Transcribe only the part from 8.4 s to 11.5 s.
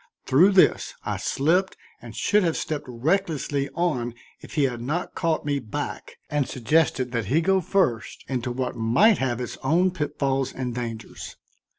what might have its own pitfalls and dangers.